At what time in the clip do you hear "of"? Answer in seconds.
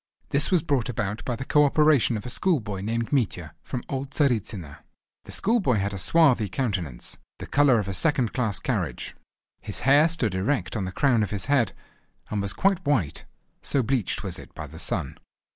2.17-2.25, 7.77-7.87, 11.21-11.29